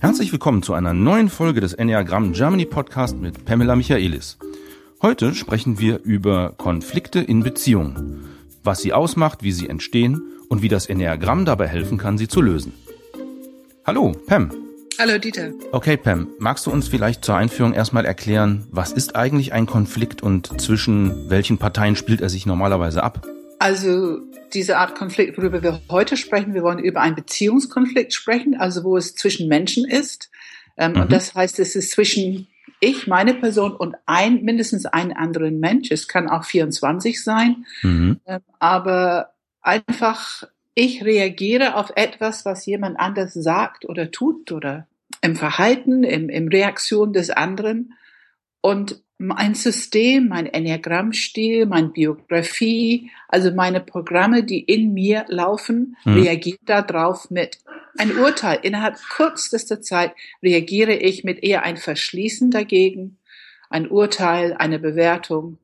[0.00, 4.38] Herzlich willkommen zu einer neuen Folge des Enneagramm Germany Podcast mit Pamela Michaelis.
[5.02, 8.24] Heute sprechen wir über Konflikte in Beziehungen,
[8.62, 12.40] was sie ausmacht, wie sie entstehen und wie das Enneagramm dabei helfen kann, sie zu
[12.40, 12.74] lösen.
[13.84, 14.52] Hallo, Pam.
[15.00, 15.50] Hallo, Dieter.
[15.72, 20.22] Okay, Pam, magst du uns vielleicht zur Einführung erstmal erklären, was ist eigentlich ein Konflikt
[20.22, 23.26] und zwischen welchen Parteien spielt er sich normalerweise ab?
[23.58, 24.20] Also
[24.52, 28.96] diese Art Konflikt, worüber wir heute sprechen, wir wollen über einen Beziehungskonflikt sprechen, also wo
[28.96, 30.30] es zwischen Menschen ist.
[30.76, 31.00] Ähm, mhm.
[31.02, 32.46] Und das heißt, es ist zwischen
[32.80, 35.90] ich, meine Person und ein, mindestens einen anderen Mensch.
[35.90, 37.66] Es kann auch 24 sein.
[37.82, 38.20] Mhm.
[38.26, 44.86] Ähm, aber einfach, ich reagiere auf etwas, was jemand anders sagt oder tut oder
[45.20, 47.94] im Verhalten, im, im Reaktion des anderen.
[48.60, 56.14] Und mein System, mein Enneagrammstil, meine Biografie, also meine Programme, die in mir laufen, hm.
[56.14, 57.58] reagiert darauf mit
[57.98, 58.60] ein Urteil.
[58.62, 63.18] Innerhalb kürzester Zeit reagiere ich mit eher ein Verschließen dagegen,
[63.68, 65.58] ein Urteil, eine Bewertung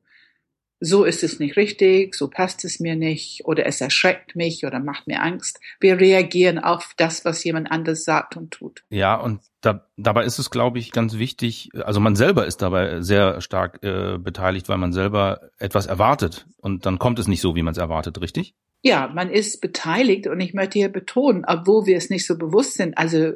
[0.79, 4.79] so ist es nicht richtig, so passt es mir nicht oder es erschreckt mich oder
[4.79, 5.59] macht mir Angst.
[5.79, 8.83] Wir reagieren auf das, was jemand anderes sagt und tut.
[8.89, 13.01] Ja, und da, dabei ist es, glaube ich, ganz wichtig, also man selber ist dabei
[13.01, 17.55] sehr stark äh, beteiligt, weil man selber etwas erwartet und dann kommt es nicht so,
[17.55, 18.53] wie man es erwartet, richtig?
[18.81, 22.75] Ja, man ist beteiligt und ich möchte hier betonen, obwohl wir es nicht so bewusst
[22.75, 23.33] sind, also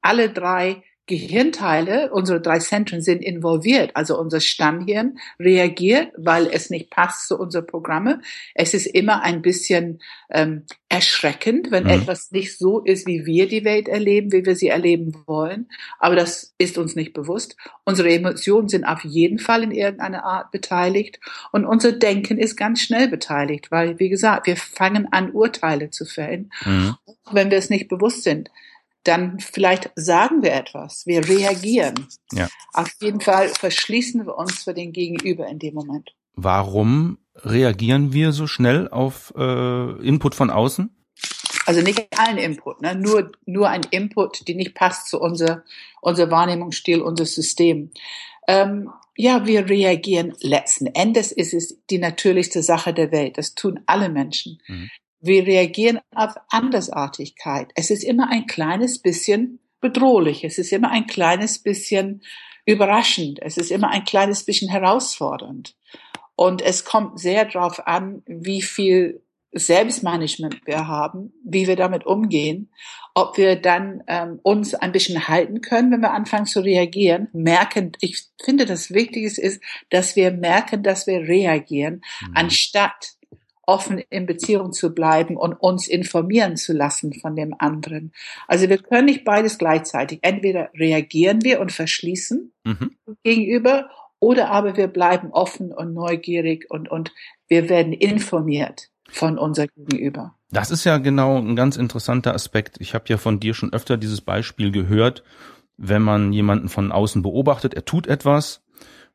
[0.00, 3.96] alle drei Gehirnteile, unsere drei Zentren sind involviert.
[3.96, 8.20] Also unser Stammhirn reagiert, weil es nicht passt zu unseren Programme.
[8.54, 11.90] Es ist immer ein bisschen ähm, erschreckend, wenn mhm.
[11.90, 15.68] etwas nicht so ist, wie wir die Welt erleben, wie wir sie erleben wollen.
[15.98, 17.56] Aber das ist uns nicht bewusst.
[17.84, 21.18] Unsere Emotionen sind auf jeden Fall in irgendeiner Art beteiligt
[21.50, 26.04] und unser Denken ist ganz schnell beteiligt, weil, wie gesagt, wir fangen an, Urteile zu
[26.04, 26.94] fällen, mhm.
[27.32, 28.50] wenn wir es nicht bewusst sind
[29.04, 32.06] dann vielleicht sagen wir etwas, wir reagieren.
[32.32, 32.48] Ja.
[32.72, 36.14] Auf jeden Fall verschließen wir uns für den Gegenüber in dem Moment.
[36.34, 40.94] Warum reagieren wir so schnell auf äh, Input von außen?
[41.66, 42.94] Also nicht allen Input, ne?
[42.94, 45.62] nur, nur ein Input, die nicht passt zu unser,
[46.00, 47.90] unser Wahrnehmungsstil, unser System.
[48.48, 53.38] Ähm, ja, wir reagieren letzten Endes ist es die natürlichste Sache der Welt.
[53.38, 54.60] Das tun alle Menschen.
[54.66, 54.90] Mhm.
[55.22, 57.70] Wir reagieren auf Andersartigkeit.
[57.76, 60.44] Es ist immer ein kleines bisschen bedrohlich.
[60.44, 62.22] Es ist immer ein kleines bisschen
[62.66, 63.38] überraschend.
[63.40, 65.76] Es ist immer ein kleines bisschen herausfordernd.
[66.34, 69.22] Und es kommt sehr darauf an, wie viel
[69.52, 72.72] Selbstmanagement wir haben, wie wir damit umgehen,
[73.14, 77.92] ob wir dann ähm, uns ein bisschen halten können, wenn wir anfangen zu reagieren, merken,
[78.00, 82.32] ich finde, das Wichtigste ist, dass wir merken, dass wir reagieren, mhm.
[82.34, 83.12] anstatt
[83.72, 88.12] offen in Beziehung zu bleiben und uns informieren zu lassen von dem anderen.
[88.46, 90.18] Also wir können nicht beides gleichzeitig.
[90.20, 92.90] Entweder reagieren wir und verschließen mhm.
[93.22, 93.88] gegenüber
[94.20, 97.12] oder aber wir bleiben offen und neugierig und, und
[97.48, 100.34] wir werden informiert von unser Gegenüber.
[100.50, 102.76] Das ist ja genau ein ganz interessanter Aspekt.
[102.78, 105.24] Ich habe ja von dir schon öfter dieses Beispiel gehört,
[105.78, 108.62] wenn man jemanden von außen beobachtet, er tut etwas,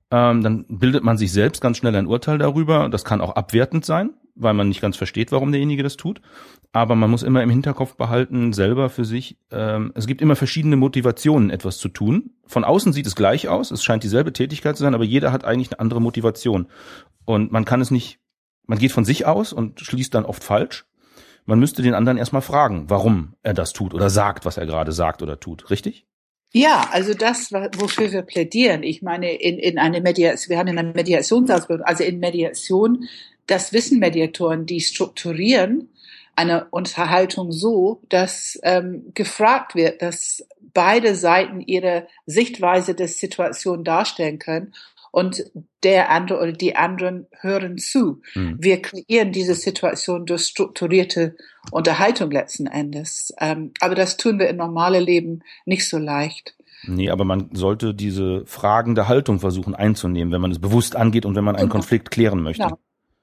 [0.09, 2.89] ähm, dann bildet man sich selbst ganz schnell ein Urteil darüber.
[2.89, 6.21] Das kann auch abwertend sein weil man nicht ganz versteht, warum derjenige das tut.
[6.71, 10.75] Aber man muss immer im Hinterkopf behalten, selber für sich, ähm, es gibt immer verschiedene
[10.75, 12.31] Motivationen, etwas zu tun.
[12.45, 15.45] Von außen sieht es gleich aus, es scheint dieselbe Tätigkeit zu sein, aber jeder hat
[15.45, 16.67] eigentlich eine andere Motivation.
[17.25, 18.19] Und man kann es nicht,
[18.65, 20.85] man geht von sich aus und schließt dann oft falsch.
[21.45, 24.91] Man müsste den anderen erstmal fragen, warum er das tut oder sagt, was er gerade
[24.91, 25.69] sagt oder tut.
[25.69, 26.05] Richtig?
[26.53, 28.83] Ja, also das, wofür wir plädieren.
[28.83, 33.05] Ich meine, in, in eine Mediation, wir haben in einer Mediationsausbildung, also in Mediation
[33.47, 35.89] das wissen Mediatoren, die strukturieren
[36.35, 44.37] eine Unterhaltung so, dass ähm, gefragt wird, dass beide Seiten ihre Sichtweise der Situation darstellen
[44.37, 44.73] können
[45.11, 45.45] und
[45.81, 48.21] der andere oder die anderen hören zu.
[48.35, 48.57] Mhm.
[48.59, 51.35] Wir kreieren diese Situation durch strukturierte
[51.71, 53.33] Unterhaltung letzten Endes.
[53.39, 56.55] Ähm, aber das tun wir im normalen Leben nicht so leicht.
[56.83, 61.33] Nee, aber man sollte diese fragende Haltung versuchen einzunehmen, wenn man es bewusst angeht und
[61.33, 61.79] wenn man einen genau.
[61.79, 62.63] Konflikt klären möchte.
[62.63, 62.77] Genau.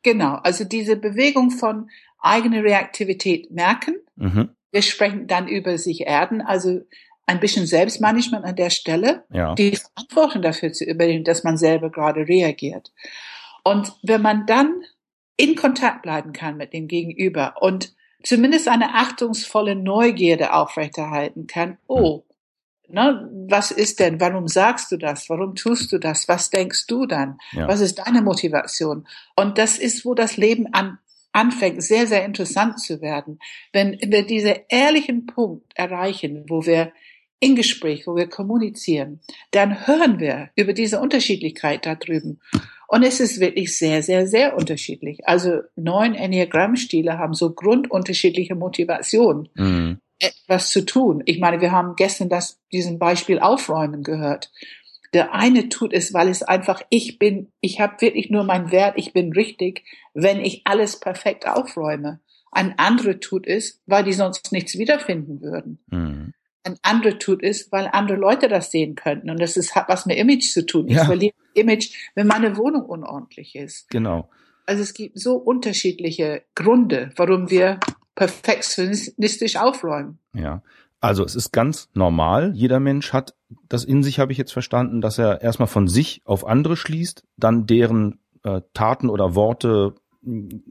[0.04, 1.90] Genau, also diese Bewegung von
[2.20, 3.96] eigene Reaktivität merken.
[4.16, 4.50] Mhm.
[4.70, 6.80] Wir sprechen dann über sich erden, also
[7.26, 9.54] ein bisschen Selbstmanagement an der Stelle, ja.
[9.54, 12.92] die Verantwortung dafür zu übernehmen, dass man selber gerade reagiert.
[13.64, 14.82] Und wenn man dann
[15.36, 22.24] in Kontakt bleiben kann mit dem Gegenüber und zumindest eine achtungsvolle Neugierde aufrechterhalten kann, oh,
[22.88, 24.20] Ne, was ist denn?
[24.20, 25.28] Warum sagst du das?
[25.30, 26.28] Warum tust du das?
[26.28, 27.38] Was denkst du dann?
[27.52, 27.66] Ja.
[27.66, 29.06] Was ist deine Motivation?
[29.36, 30.98] Und das ist, wo das Leben an,
[31.32, 33.38] anfängt, sehr, sehr interessant zu werden.
[33.72, 36.92] Wenn wir diesen ehrlichen Punkt erreichen, wo wir
[37.40, 39.20] in Gespräch, wo wir kommunizieren,
[39.50, 42.40] dann hören wir über diese Unterschiedlichkeit da drüben.
[42.88, 45.26] Und es ist wirklich sehr, sehr, sehr unterschiedlich.
[45.26, 49.98] Also neun Enneagramm-Stile haben so grundunterschiedliche Motivationen, mhm.
[50.18, 51.22] Etwas zu tun.
[51.26, 54.50] Ich meine, wir haben gestern das, diesen Beispiel Aufräumen gehört.
[55.12, 58.94] Der eine tut es, weil es einfach, ich bin, ich habe wirklich nur meinen Wert,
[58.96, 62.20] ich bin richtig, wenn ich alles perfekt aufräume.
[62.50, 65.78] Ein anderer tut es, weil die sonst nichts wiederfinden würden.
[65.90, 66.32] Mhm.
[66.64, 69.28] Ein anderer tut es, weil andere Leute das sehen könnten.
[69.28, 70.88] Und das ist, hat was mit Image zu tun.
[70.88, 71.04] Ich ja.
[71.04, 73.90] verliere Image, wenn meine Wohnung unordentlich ist.
[73.90, 74.30] Genau.
[74.66, 77.80] Also es gibt so unterschiedliche Gründe, warum wir
[78.14, 80.18] perfektionistisch aufräumen.
[80.34, 80.62] Ja.
[81.00, 82.52] Also es ist ganz normal.
[82.54, 83.34] Jeder Mensch hat
[83.68, 87.24] das in sich, habe ich jetzt verstanden, dass er erstmal von sich auf andere schließt,
[87.36, 89.94] dann deren äh, Taten oder Worte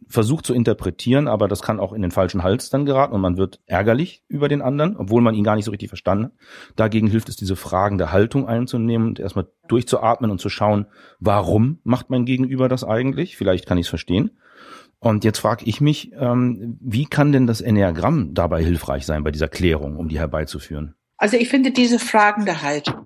[0.07, 3.37] versucht zu interpretieren, aber das kann auch in den falschen Hals dann geraten und man
[3.37, 6.31] wird ärgerlich über den anderen, obwohl man ihn gar nicht so richtig verstanden hat.
[6.75, 10.87] Dagegen hilft es, diese fragende Haltung einzunehmen und erstmal durchzuatmen und zu schauen,
[11.19, 13.37] warum macht mein Gegenüber das eigentlich?
[13.37, 14.31] Vielleicht kann ich es verstehen.
[15.03, 19.31] Und jetzt frage ich mich, ähm, wie kann denn das Enneagramm dabei hilfreich sein bei
[19.31, 20.95] dieser Klärung, um die herbeizuführen?
[21.17, 23.05] Also ich finde diese fragende Haltung,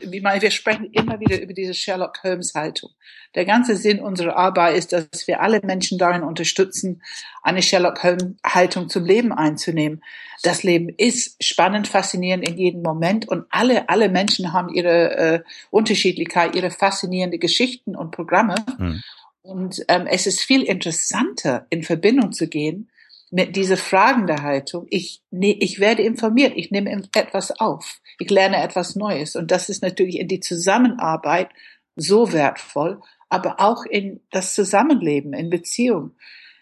[0.00, 2.88] wie meine, wir sprechen immer wieder über diese Sherlock Holmes Haltung.
[3.34, 7.02] Der ganze Sinn unserer Arbeit ist, dass wir alle Menschen darin unterstützen,
[7.42, 10.02] eine Sherlock Holmes Haltung zum Leben einzunehmen.
[10.42, 15.42] Das Leben ist spannend, faszinierend in jedem Moment und alle, alle Menschen haben ihre äh,
[15.70, 18.54] Unterschiedlichkeit, ihre faszinierende Geschichten und Programme.
[18.78, 19.02] Hm.
[19.46, 22.90] Und ähm, es ist viel interessanter, in Verbindung zu gehen
[23.30, 24.86] mit dieser fragenden Haltung.
[24.90, 29.36] Ich, ne, ich werde informiert, ich nehme etwas auf, ich lerne etwas Neues.
[29.36, 31.50] Und das ist natürlich in die Zusammenarbeit
[31.94, 36.16] so wertvoll, aber auch in das Zusammenleben, in Beziehung.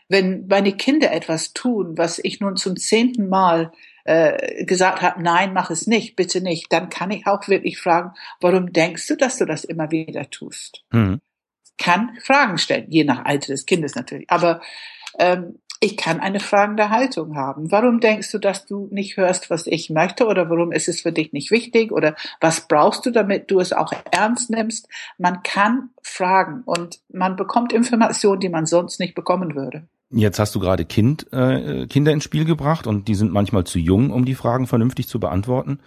[0.09, 3.73] Wenn meine Kinder etwas tun, was ich nun zum zehnten Mal
[4.05, 8.13] äh, gesagt habe, nein, mach es nicht, bitte nicht, dann kann ich auch wirklich fragen,
[8.43, 10.85] warum denkst du, dass du das immer wieder tust?
[10.93, 11.23] Mhm
[11.79, 14.31] kann Fragen stellen, je nach Alter des Kindes natürlich.
[14.31, 14.61] Aber
[15.19, 17.71] ähm, ich kann eine fragende Haltung haben.
[17.71, 20.27] Warum denkst du, dass du nicht hörst, was ich möchte?
[20.27, 21.93] Oder warum ist es für dich nicht wichtig?
[21.93, 24.89] Oder was brauchst du, damit du es auch ernst nimmst?
[25.19, 29.87] Man kann fragen und man bekommt Informationen, die man sonst nicht bekommen würde.
[30.11, 33.79] Jetzt hast du gerade kind, äh, Kinder ins Spiel gebracht und die sind manchmal zu
[33.79, 35.81] jung, um die Fragen vernünftig zu beantworten.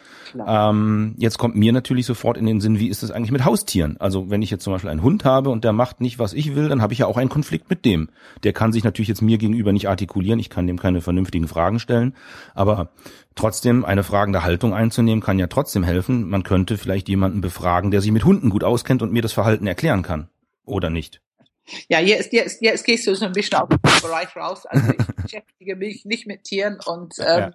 [0.45, 3.95] Ähm, jetzt kommt mir natürlich sofort in den Sinn, wie ist es eigentlich mit Haustieren?
[3.99, 6.55] Also wenn ich jetzt zum Beispiel einen Hund habe und der macht nicht, was ich
[6.55, 8.09] will, dann habe ich ja auch einen Konflikt mit dem.
[8.43, 11.79] Der kann sich natürlich jetzt mir gegenüber nicht artikulieren, ich kann dem keine vernünftigen Fragen
[11.79, 12.13] stellen,
[12.53, 12.89] aber
[13.35, 16.27] trotzdem eine fragende Haltung einzunehmen, kann ja trotzdem helfen.
[16.27, 19.67] Man könnte vielleicht jemanden befragen, der sich mit Hunden gut auskennt und mir das Verhalten
[19.67, 20.27] erklären kann.
[20.65, 21.21] Oder nicht?
[21.89, 24.65] Ja, jetzt, jetzt, jetzt gehst du so ein bisschen auf den Bereich raus.
[24.65, 27.51] Also ich beschäftige mich nicht mit Tieren und ähm, ja.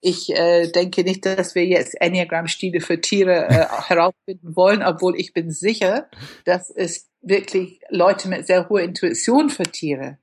[0.00, 5.32] ich äh, denke nicht, dass wir jetzt Enneagram-Stile für Tiere äh, herausfinden wollen, obwohl ich
[5.32, 6.08] bin sicher,
[6.44, 10.18] dass es wirklich Leute mit sehr hoher Intuition für Tiere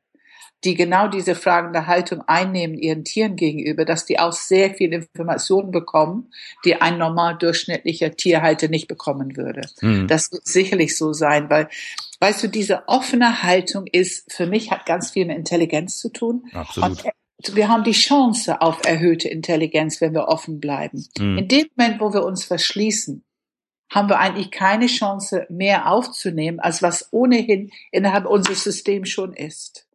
[0.63, 5.71] die genau diese fragende Haltung einnehmen ihren Tieren gegenüber, dass die auch sehr viel Informationen
[5.71, 6.31] bekommen,
[6.65, 9.61] die ein normal durchschnittlicher Tierhalter nicht bekommen würde.
[9.81, 10.07] Mhm.
[10.07, 11.69] Das wird sicherlich so sein, weil,
[12.19, 16.45] weißt du, diese offene Haltung ist, für mich hat ganz viel mit Intelligenz zu tun.
[16.53, 17.03] Absolut.
[17.03, 21.05] Und wir haben die Chance auf erhöhte Intelligenz, wenn wir offen bleiben.
[21.17, 21.39] Mhm.
[21.39, 23.23] In dem Moment, wo wir uns verschließen,
[23.89, 29.87] haben wir eigentlich keine Chance mehr aufzunehmen, als was ohnehin innerhalb unseres Systems schon ist.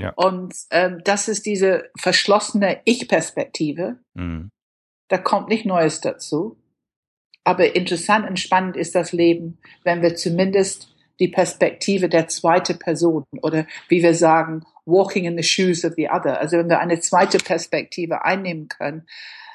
[0.00, 0.12] Ja.
[0.16, 3.98] Und ähm, das ist diese verschlossene Ich-Perspektive.
[4.14, 4.50] Mhm.
[5.08, 6.56] Da kommt nicht Neues dazu.
[7.44, 10.88] Aber interessant und spannend ist das Leben, wenn wir zumindest
[11.20, 16.08] die Perspektive der zweiten Person oder wie wir sagen, walking in the shoes of the
[16.08, 16.40] other.
[16.40, 19.06] Also wenn wir eine zweite Perspektive einnehmen können,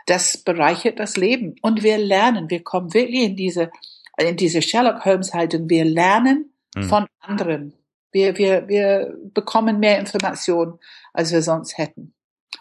[0.06, 1.56] das bereichert das Leben.
[1.62, 3.72] Und wir lernen, wir kommen wirklich in diese,
[4.18, 5.70] in diese Sherlock Holmes Haltung.
[5.70, 6.84] Wir lernen mhm.
[6.84, 7.74] von anderen.
[8.12, 10.80] Wir, wir, wir bekommen mehr Informationen,
[11.14, 12.14] als wir sonst hätten.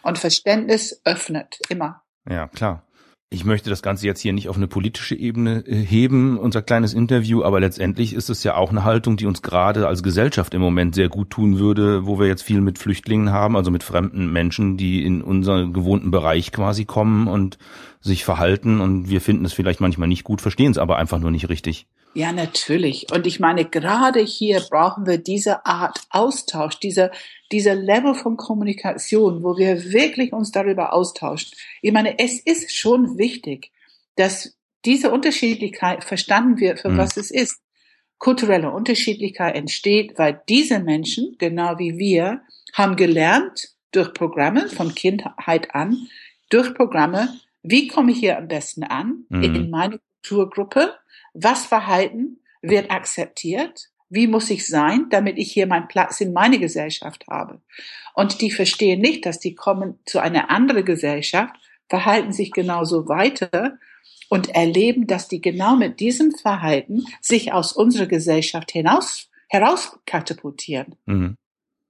[0.03, 2.03] Und Verständnis öffnet immer.
[2.29, 2.85] Ja, klar.
[3.33, 6.95] Ich möchte das Ganze jetzt hier nicht auf eine politische Ebene äh, heben, unser kleines
[6.95, 10.61] Interview, aber letztendlich ist es ja auch eine Haltung, die uns gerade als Gesellschaft im
[10.61, 14.33] Moment sehr gut tun würde, wo wir jetzt viel mit Flüchtlingen haben, also mit fremden
[14.33, 17.59] Menschen, die in unseren gewohnten Bereich quasi kommen und
[18.01, 21.31] sich verhalten und wir finden es vielleicht manchmal nicht gut, verstehen es aber einfach nur
[21.31, 21.87] nicht richtig.
[22.15, 23.07] Ja, natürlich.
[23.13, 27.13] Und ich meine, gerade hier brauchen wir diese Art Austausch, diese,
[27.53, 31.53] diese Level von Kommunikation, wo wir wirklich uns darüber austauschen.
[31.83, 33.71] Ich meine, es ist schon wichtig,
[34.17, 36.99] dass diese Unterschiedlichkeit verstanden wird, für mhm.
[36.99, 37.61] was es ist.
[38.19, 42.43] Kulturelle Unterschiedlichkeit entsteht, weil diese Menschen, genau wie wir,
[42.75, 46.09] haben gelernt durch Programme von Kindheit an,
[46.51, 47.29] durch Programme
[47.63, 49.43] wie komme ich hier am besten an mhm.
[49.43, 50.95] in meine Kulturgruppe?
[51.35, 53.89] Was Verhalten wird akzeptiert?
[54.09, 57.61] Wie muss ich sein, damit ich hier meinen Platz in meine Gesellschaft habe?
[58.15, 61.55] Und die verstehen nicht, dass die kommen zu einer anderen Gesellschaft,
[61.89, 63.79] verhalten sich genauso weiter
[64.29, 70.95] und erleben, dass die genau mit diesem Verhalten sich aus unserer Gesellschaft hinaus herauskatapultieren.
[71.07, 71.37] Mhm.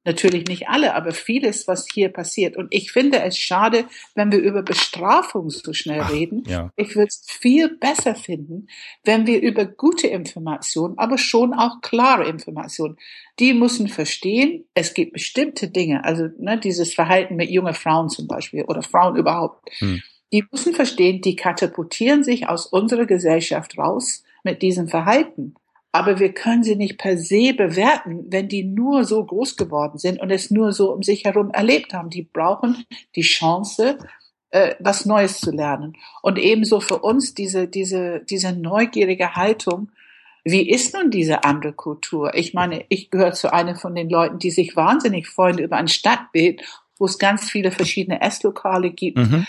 [0.04, 2.57] Natürlich nicht alle, aber vieles, was hier passiert.
[2.57, 6.42] Und ich finde es schade, wenn wir über Bestrafung so schnell Ach, reden.
[6.47, 6.73] Ja.
[6.76, 8.69] Ich würde es viel besser finden,
[9.04, 12.97] wenn wir über gute Informationen, aber schon auch klare Informationen.
[13.38, 18.26] Die müssen verstehen, es gibt bestimmte Dinge, also ne, dieses Verhalten mit jungen Frauen zum
[18.26, 19.69] Beispiel oder Frauen überhaupt.
[19.80, 20.00] Hm.
[20.33, 25.57] Die müssen verstehen, die katapultieren sich aus unserer Gesellschaft raus mit diesem Verhalten.
[25.92, 30.20] Aber wir können sie nicht per se bewerten, wenn die nur so groß geworden sind
[30.20, 32.11] und es nur so um sich herum erlebt haben.
[32.11, 32.85] Die brauchen
[33.16, 33.99] die Chance,
[34.50, 35.97] äh, was Neues zu lernen.
[36.23, 39.90] Und ebenso für uns diese, diese, diese neugierige Haltung.
[40.44, 42.35] Wie ist nun diese andere Kultur?
[42.35, 45.88] Ich meine, ich gehöre zu einer von den Leuten, die sich wahnsinnig freuen über ein
[45.88, 46.62] Stadtbild,
[46.99, 49.18] wo es ganz viele verschiedene Esslokale gibt.
[49.18, 49.47] Mhm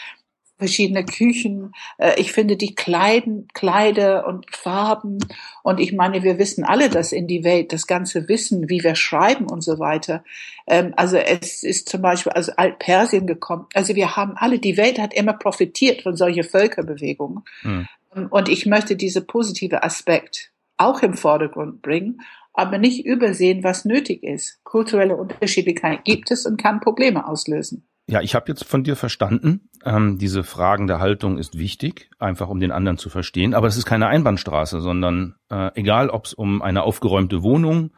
[0.61, 1.73] verschiedene Küchen.
[1.97, 5.17] Äh, ich finde die Kleiden, Kleider und Farben.
[5.63, 8.93] Und ich meine, wir wissen alle, dass in die Welt das ganze Wissen, wie wir
[8.93, 10.23] schreiben und so weiter.
[10.67, 13.65] Ähm, also es ist zum Beispiel aus Altpersien gekommen.
[13.73, 17.43] Also wir haben alle, die Welt hat immer profitiert von solchen Völkerbewegungen.
[17.61, 17.87] Hm.
[18.29, 22.21] Und ich möchte diese positive Aspekt auch im Vordergrund bringen,
[22.53, 24.63] aber nicht übersehen, was nötig ist.
[24.63, 27.87] Kulturelle Unterschiedlichkeit gibt es und kann Probleme auslösen.
[28.08, 32.50] Ja, ich habe jetzt von dir verstanden, ähm, diese Fragen der Haltung ist wichtig, einfach
[32.50, 33.53] um den anderen zu verstehen.
[33.53, 37.91] Aber es ist keine Einbahnstraße, sondern äh, egal, ob es um eine aufgeräumte Wohnung,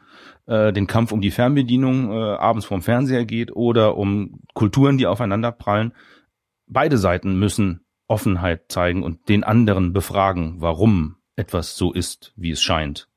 [0.46, 5.06] äh, den Kampf um die Fernbedienung äh, abends vorm Fernseher geht oder um Kulturen, die
[5.06, 5.94] aufeinander prallen,
[6.66, 12.62] beide Seiten müssen Offenheit zeigen und den anderen befragen, warum etwas so ist, wie es
[12.62, 13.08] scheint.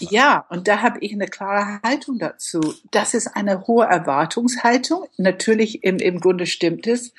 [0.00, 2.60] Ja, und da habe ich eine klare Haltung dazu.
[2.90, 5.06] Das ist eine hohe Erwartungshaltung.
[5.16, 7.12] Natürlich im, im Grunde stimmt es.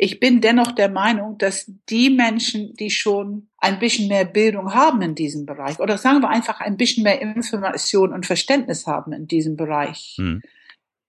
[0.00, 5.02] Ich bin dennoch der Meinung, dass die Menschen, die schon ein bisschen mehr Bildung haben
[5.02, 9.26] in diesem Bereich, oder sagen wir einfach ein bisschen mehr Information und Verständnis haben in
[9.26, 10.40] diesem Bereich, hm.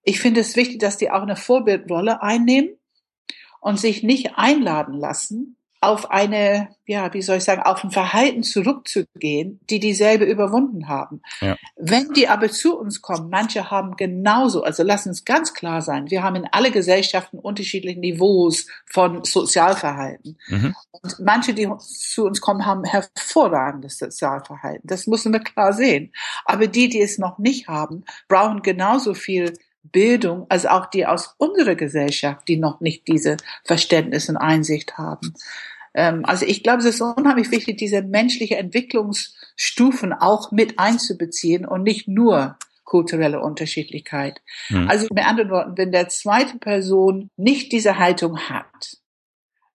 [0.01, 2.71] ich finde es wichtig, dass die auch eine Vorbildrolle einnehmen
[3.61, 8.43] und sich nicht einladen lassen, auf eine, ja, wie soll ich sagen, auf ein Verhalten
[8.43, 11.21] zurückzugehen, die dieselbe überwunden haben.
[11.39, 11.55] Ja.
[11.77, 16.09] Wenn die aber zu uns kommen, manche haben genauso, also lass uns ganz klar sein,
[16.11, 20.37] wir haben in alle Gesellschaften unterschiedliche Niveaus von Sozialverhalten.
[20.47, 20.75] Mhm.
[20.91, 24.85] Und manche, die zu uns kommen, haben hervorragendes Sozialverhalten.
[24.85, 26.11] Das müssen wir klar sehen.
[26.43, 31.35] Aber die, die es noch nicht haben, brauchen genauso viel Bildung als auch die aus
[31.37, 35.33] unserer Gesellschaft, die noch nicht diese Verständnis und Einsicht haben.
[35.93, 41.83] Ähm, also ich glaube, es ist unheimlich wichtig, diese menschliche Entwicklungsstufen auch mit einzubeziehen und
[41.83, 44.41] nicht nur kulturelle Unterschiedlichkeit.
[44.67, 44.89] Hm.
[44.89, 48.97] Also mit anderen Worten, wenn der zweite Person nicht diese Haltung hat,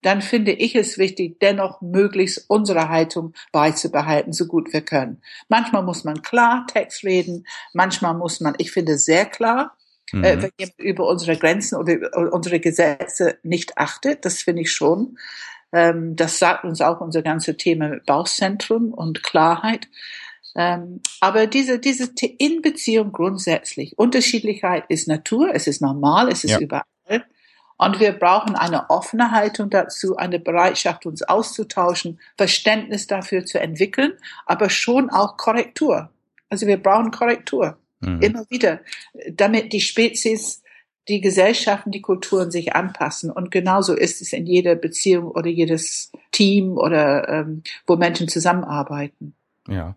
[0.02, 5.23] dann finde ich es wichtig, dennoch möglichst unsere Haltung beizubehalten, so gut wir können.
[5.49, 9.75] Manchmal muss man klar Text reden, manchmal muss man, ich finde sehr klar,
[10.18, 10.25] mhm.
[10.25, 14.25] äh, wenn jemand über unsere Grenzen oder unsere Gesetze nicht achtet.
[14.25, 15.18] Das finde ich schon.
[15.73, 19.88] Ähm, das sagt uns auch unser ganzes Thema mit Bauchzentrum und Klarheit.
[20.56, 23.99] Ähm, aber diese, diese in Beziehung grundsätzlich.
[23.99, 26.61] Unterschiedlichkeit ist Natur, es ist normal, es ist ja.
[26.61, 26.85] überall.
[27.76, 34.12] Und wir brauchen eine offene Haltung dazu, eine Bereitschaft, uns auszutauschen, Verständnis dafür zu entwickeln,
[34.47, 36.11] aber schon auch Korrektur.
[36.49, 37.76] Also wir brauchen Korrektur.
[38.04, 38.23] Mhm.
[38.23, 38.80] Immer wieder,
[39.32, 40.62] damit die Spezies,
[41.08, 43.30] die Gesellschaften, die Kulturen sich anpassen.
[43.30, 49.34] Und genauso ist es in jeder Beziehung oder jedes Team oder ähm, wo Menschen zusammenarbeiten.
[49.68, 49.96] Ja.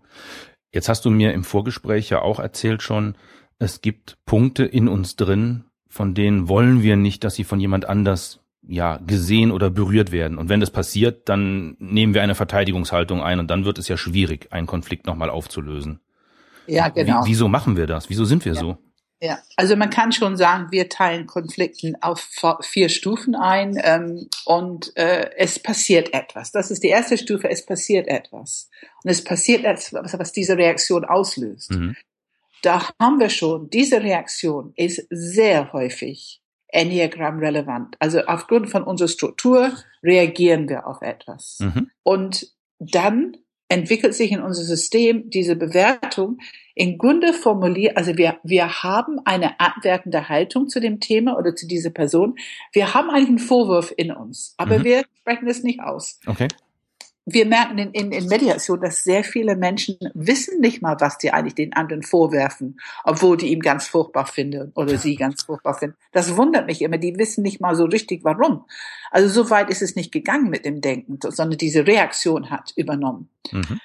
[0.71, 3.15] Jetzt hast du mir im Vorgespräch ja auch erzählt schon,
[3.59, 7.87] es gibt Punkte in uns drin, von denen wollen wir nicht, dass sie von jemand
[7.87, 10.37] anders ja gesehen oder berührt werden.
[10.37, 13.97] Und wenn das passiert, dann nehmen wir eine Verteidigungshaltung ein und dann wird es ja
[13.97, 16.01] schwierig, einen Konflikt nochmal aufzulösen.
[16.67, 17.23] Ja, genau.
[17.25, 18.09] Wie, wieso machen wir das?
[18.09, 18.59] Wieso sind wir ja.
[18.59, 18.77] so?
[19.19, 22.29] Ja, also man kann schon sagen, wir teilen Konflikten auf
[22.61, 26.51] vier Stufen ein ähm, und äh, es passiert etwas.
[26.51, 28.69] Das ist die erste Stufe, es passiert etwas.
[29.03, 31.71] Und es passiert etwas, was diese Reaktion auslöst.
[31.71, 31.95] Mhm.
[32.61, 37.95] Da haben wir schon, diese Reaktion ist sehr häufig Enneagramm relevant.
[37.99, 39.71] Also aufgrund von unserer Struktur
[40.03, 41.57] reagieren wir auf etwas.
[41.59, 41.89] Mhm.
[42.03, 43.35] Und dann
[43.69, 46.39] entwickelt sich in unser System diese Bewertung
[46.75, 51.67] im Grunde formuliert, also wir, wir haben eine abwertende Haltung zu dem Thema oder zu
[51.67, 52.35] dieser Person.
[52.71, 54.83] Wir haben eigentlich einen Vorwurf in uns, aber mhm.
[54.83, 56.19] wir sprechen es nicht aus.
[56.27, 56.47] Okay
[57.29, 61.33] wir merken in, in, in Mediation, dass sehr viele Menschen wissen nicht mal, was die
[61.33, 65.97] eigentlich den anderen vorwerfen, obwohl die ihm ganz furchtbar finden oder sie ganz furchtbar finden.
[66.13, 66.97] Das wundert mich immer.
[66.97, 68.65] Die wissen nicht mal so richtig, warum.
[69.11, 73.29] Also so weit ist es nicht gegangen mit dem Denken, sondern diese Reaktion hat übernommen.
[73.51, 73.81] Mhm.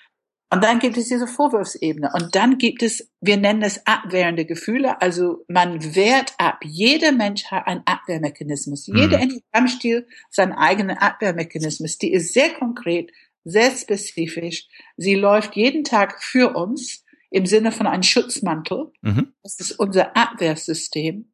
[0.53, 2.11] Und dann gibt es diese Vorwurfsebene.
[2.15, 5.01] Und dann gibt es, wir nennen es abwehrende Gefühle.
[5.01, 6.61] Also man wehrt ab.
[6.63, 8.87] Jeder Mensch hat einen Abwehrmechanismus.
[8.87, 8.97] Mhm.
[8.99, 11.97] Jeder Enneagrammstil seinen eigenen Abwehrmechanismus.
[11.97, 13.11] Die ist sehr konkret,
[13.45, 14.69] sehr spezifisch.
[14.97, 18.93] Sie läuft jeden Tag für uns im Sinne von einem Schutzmantel.
[19.01, 19.33] Mhm.
[19.43, 21.33] Das ist unser Abwehrsystem.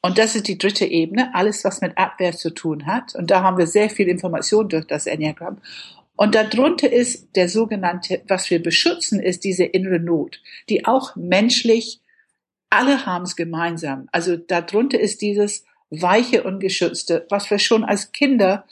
[0.00, 3.14] Und das ist die dritte Ebene, alles, was mit Abwehr zu tun hat.
[3.14, 5.60] Und da haben wir sehr viel Information durch das Enneagramm.
[6.16, 12.00] Und darunter ist der sogenannte, was wir beschützen, ist diese innere Not, die auch menschlich,
[12.70, 14.08] alle haben es gemeinsam.
[14.12, 18.66] Also darunter ist dieses weiche, ungeschützte, was wir schon als Kinder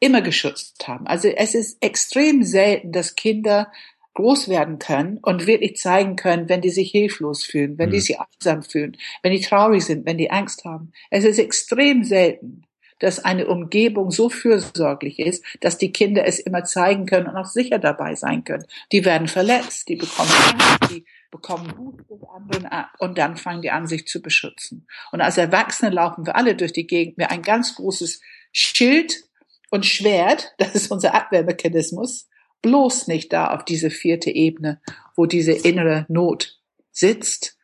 [0.00, 1.06] immer geschützt haben.
[1.06, 3.70] Also es ist extrem selten, dass Kinder
[4.14, 7.92] groß werden können und wirklich zeigen können, wenn die sich hilflos fühlen, wenn mhm.
[7.92, 10.92] die sich einsam fühlen, wenn die traurig sind, wenn die Angst haben.
[11.10, 12.62] Es ist extrem selten,
[12.98, 17.46] dass eine Umgebung so fürsorglich ist, dass die Kinder es immer zeigen können und auch
[17.46, 18.66] sicher dabei sein können.
[18.92, 23.62] Die werden verletzt, die bekommen Angst, die bekommen Wut des anderen ab und dann fangen
[23.62, 24.86] die an, sich zu beschützen.
[25.12, 28.20] Und als Erwachsene laufen wir alle durch die Gegend mit ein ganz großes
[28.52, 29.29] Schild
[29.70, 32.28] und Schwert, das ist unser Abwehrmechanismus,
[32.62, 34.80] bloß nicht da auf diese vierte Ebene,
[35.16, 36.58] wo diese innere Not
[36.90, 37.56] sitzt.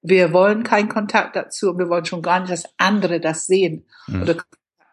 [0.00, 3.84] Wir wollen keinen Kontakt dazu und wir wollen schon gar nicht, dass andere das sehen
[4.06, 4.22] mhm.
[4.22, 4.36] oder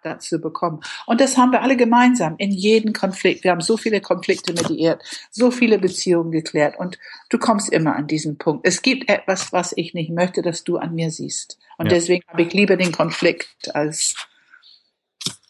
[0.06, 0.82] dazu bekommen.
[1.06, 3.44] Und das haben wir alle gemeinsam in jedem Konflikt.
[3.44, 6.98] Wir haben so viele Konflikte mediiert, so viele Beziehungen geklärt und
[7.30, 8.68] du kommst immer an diesen Punkt.
[8.68, 11.58] Es gibt etwas, was ich nicht möchte, dass du an mir siehst.
[11.78, 11.96] Und ja.
[11.96, 14.16] deswegen habe ich lieber den Konflikt als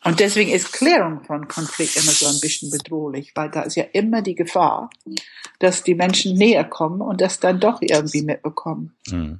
[0.05, 3.85] und deswegen ist Klärung von Konflikt immer so ein bisschen bedrohlich, weil da ist ja
[3.91, 4.91] immer die Gefahr,
[5.59, 8.95] dass die Menschen näher kommen und das dann doch irgendwie mitbekommen.
[9.09, 9.39] Mhm.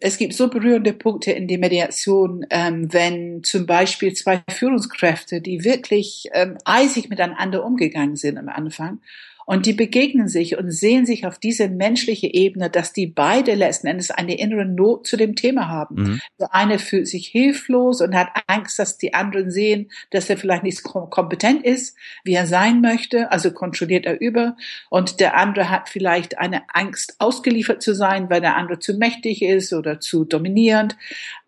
[0.00, 5.64] Es gibt so berührende Punkte in der Mediation, ähm, wenn zum Beispiel zwei Führungskräfte, die
[5.64, 9.00] wirklich ähm, eisig miteinander umgegangen sind am Anfang
[9.48, 13.86] und die begegnen sich und sehen sich auf diese menschliche Ebene, dass die beide letzten
[13.86, 15.94] Endes eine innere Not zu dem Thema haben.
[15.94, 16.20] Mhm.
[16.38, 20.64] Der eine fühlt sich hilflos und hat Angst, dass die anderen sehen, dass er vielleicht
[20.64, 24.54] nicht kompetent ist, wie er sein möchte, also kontrolliert er über.
[24.90, 29.40] Und der andere hat vielleicht eine Angst, ausgeliefert zu sein, weil der andere zu mächtig
[29.40, 30.94] ist oder zu dominierend.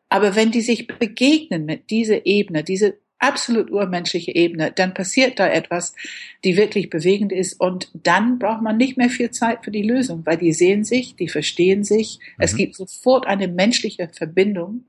[0.09, 5.47] Aber wenn die sich begegnen mit dieser Ebene, diese absolut urmenschliche Ebene, dann passiert da
[5.47, 5.95] etwas,
[6.43, 10.25] die wirklich bewegend ist und dann braucht man nicht mehr viel Zeit für die Lösung,
[10.27, 12.45] weil die sehen sich, die verstehen sich, mhm.
[12.45, 14.85] es gibt sofort eine menschliche Verbindung,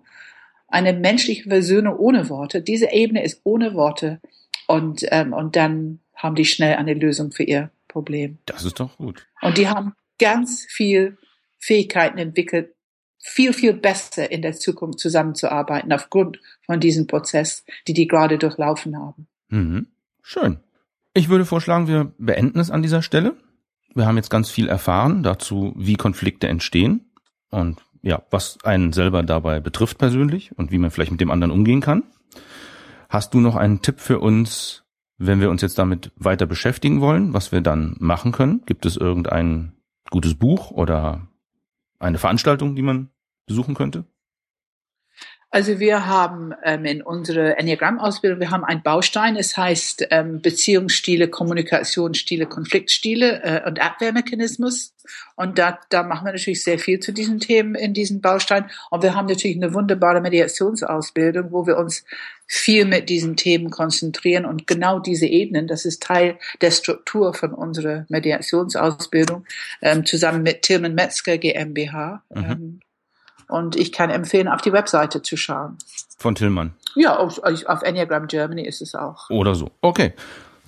[0.67, 2.61] eine menschliche Versöhnung ohne Worte.
[2.61, 4.21] Diese Ebene ist ohne Worte
[4.67, 8.37] und, ähm, und dann haben die schnell eine Lösung für ihr Problem.
[8.45, 9.27] Das ist doch gut.
[9.41, 11.17] Und die haben ganz viel
[11.59, 12.73] Fähigkeiten entwickelt,
[13.19, 16.39] viel, viel besser in der Zukunft zusammenzuarbeiten aufgrund
[16.71, 19.27] von diesem Prozess, die die gerade durchlaufen haben.
[19.49, 19.87] Mhm.
[20.21, 20.59] Schön.
[21.13, 23.35] Ich würde vorschlagen, wir beenden es an dieser Stelle.
[23.93, 27.11] Wir haben jetzt ganz viel erfahren dazu, wie Konflikte entstehen
[27.49, 31.51] und ja, was einen selber dabei betrifft persönlich und wie man vielleicht mit dem anderen
[31.51, 32.03] umgehen kann.
[33.09, 34.85] Hast du noch einen Tipp für uns,
[35.17, 38.61] wenn wir uns jetzt damit weiter beschäftigen wollen, was wir dann machen können?
[38.65, 39.73] Gibt es irgendein
[40.09, 41.27] gutes Buch oder
[41.99, 43.09] eine Veranstaltung, die man
[43.45, 44.05] besuchen könnte?
[45.53, 51.27] Also wir haben ähm, in unserer Enneagramm-Ausbildung, wir haben einen Baustein, es heißt ähm, Beziehungsstile,
[51.27, 54.93] Kommunikationsstile, Konfliktstile äh, und Abwehrmechanismus.
[55.35, 58.71] Und da, da machen wir natürlich sehr viel zu diesen Themen in diesem Baustein.
[58.91, 62.05] Und wir haben natürlich eine wunderbare Mediationsausbildung, wo wir uns
[62.47, 64.45] viel mit diesen Themen konzentrieren.
[64.45, 69.45] Und genau diese Ebenen, das ist Teil der Struktur von unserer Mediationsausbildung,
[69.81, 72.23] ähm, zusammen mit Tilman Metzger GmbH.
[72.29, 72.43] Mhm.
[72.43, 72.79] Ähm,
[73.51, 75.77] und ich kann empfehlen, auf die Webseite zu schauen.
[76.17, 76.73] Von Tillmann.
[76.95, 79.29] Ja, auf, auf Enneagram Germany ist es auch.
[79.29, 79.71] Oder so.
[79.81, 80.13] Okay.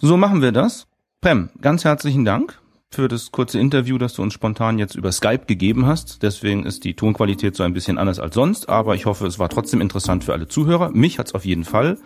[0.02, 0.88] So machen wir das.
[1.22, 2.60] Prem, ganz herzlichen Dank
[2.94, 6.22] für das kurze Interview, das du uns spontan jetzt über Skype gegeben hast.
[6.22, 9.50] Deswegen ist die Tonqualität so ein bisschen anders als sonst, aber ich hoffe, es war
[9.50, 10.92] trotzdem interessant für alle Zuhörer.
[10.92, 11.98] Mich hat's auf jeden Fall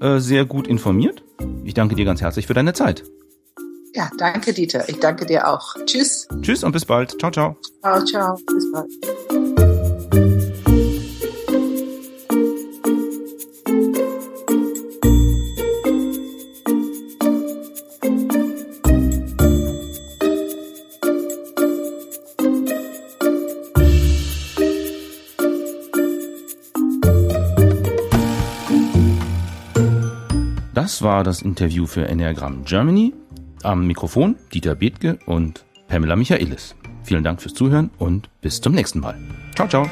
[0.00, 1.22] äh, sehr gut informiert.
[1.64, 3.02] Ich danke dir ganz herzlich für deine Zeit.
[3.94, 4.88] Ja, danke Dieter.
[4.88, 5.74] Ich danke dir auch.
[5.86, 6.28] Tschüss.
[6.42, 7.18] Tschüss und bis bald.
[7.18, 7.56] Ciao, ciao.
[7.82, 8.36] Ciao, ciao.
[8.46, 9.75] Bis bald.
[30.86, 33.12] Das war das Interview für Enneagram Germany.
[33.64, 36.76] Am Mikrofon Dieter Bethke und Pamela Michaelis.
[37.02, 39.18] Vielen Dank fürs Zuhören und bis zum nächsten Mal.
[39.56, 39.90] Ciao, ciao.